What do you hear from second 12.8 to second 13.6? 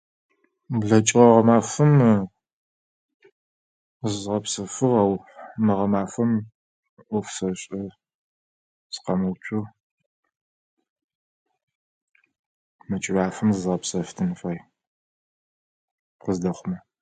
Мы кӏымафэм